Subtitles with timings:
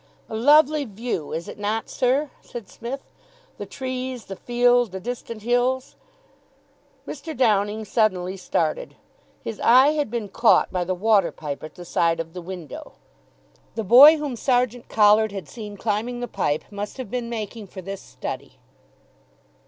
[0.29, 3.03] "A lovely view, is it not, sir?" said Psmith.
[3.59, 5.95] "The trees, the field, the distant hills"
[7.07, 7.37] Mr.
[7.37, 8.95] Downing suddenly started.
[9.43, 12.93] His eye had been caught by the water pipe at the side of the window.
[13.75, 17.83] The boy whom Sergeant Collard had seen climbing the pipe must have been making for
[17.83, 18.57] this study.